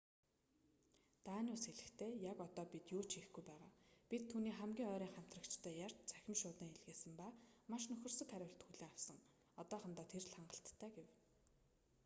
даниус 1.27 1.63
хэлэхдээ 1.67 2.13
яг 2.31 2.37
одоо 2.47 2.65
бид 2.73 2.85
юу 2.97 3.03
ч 3.09 3.11
хийхгүй 3.15 3.43
байгаа 3.47 3.71
бид 4.09 4.23
түүний 4.31 4.55
хамгийн 4.59 4.91
ойрын 4.93 5.13
хамтрагчтай 5.15 5.73
ярьж 5.87 5.99
цахим 6.09 6.35
шуудан 6.41 6.71
илгээсэн 6.75 7.13
ба 7.19 7.27
маш 7.71 7.83
нөхөрсөг 7.87 8.27
хариулт 8.31 8.61
хүлээн 8.65 8.93
авсан 8.93 9.17
одоохондоо 9.63 10.05
тэр 10.11 10.23
л 10.27 10.35
хангалттай 10.37 10.89
гэв 10.97 11.07